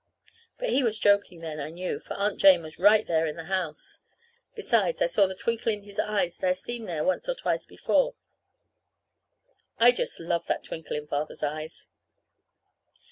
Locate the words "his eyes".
5.83-6.37